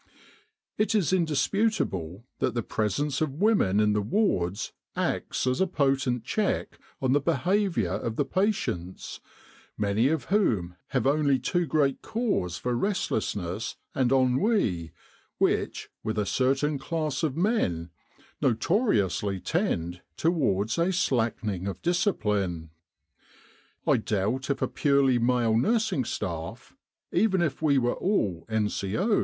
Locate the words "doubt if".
23.97-24.63